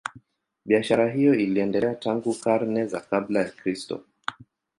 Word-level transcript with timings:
Biashara 0.65 1.11
hiyo 1.11 1.33
iliendelea 1.35 1.95
tangu 1.95 2.33
karne 2.33 2.85
za 2.87 2.99
kabla 2.99 3.39
ya 3.39 3.49
Kristo. 3.49 4.03